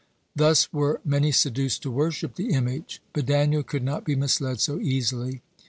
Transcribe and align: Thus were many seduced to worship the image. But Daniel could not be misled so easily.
Thus 0.35 0.73
were 0.73 0.99
many 1.05 1.31
seduced 1.31 1.83
to 1.83 1.91
worship 1.91 2.33
the 2.33 2.49
image. 2.53 3.03
But 3.13 3.27
Daniel 3.27 3.61
could 3.61 3.83
not 3.83 4.03
be 4.03 4.15
misled 4.15 4.59
so 4.59 4.79
easily. 4.79 5.43